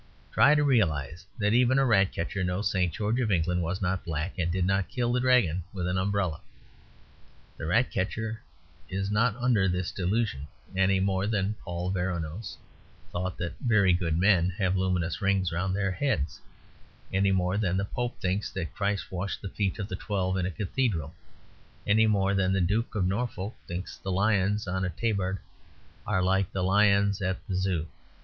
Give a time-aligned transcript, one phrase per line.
[0.31, 2.91] Try to realise that even a Ratcatcher knows St.
[2.91, 6.41] George of England was not black, and did not kill the Dragon with an umbrella.
[7.55, 8.41] The Rat catcher
[8.89, 12.57] is not under this delusion; any more than Paul Veronese
[13.11, 16.41] thought that very good men have luminous rings round their heads;
[17.13, 20.47] any more than the Pope thinks that Christ washed the feet of the twelve in
[20.47, 21.13] a Cathedral;
[21.85, 25.37] any more than the Duke of Norfolk thinks the lions on a tabard
[26.07, 27.85] are like the lions at the Zoo.